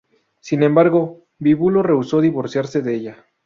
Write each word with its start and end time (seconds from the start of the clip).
Sin 0.39 0.63
embargo, 0.63 1.27
Bíbulo 1.37 1.83
rehusó 1.83 2.21
divorciarse 2.21 2.81
de 2.81 2.95
ella. 2.95 3.25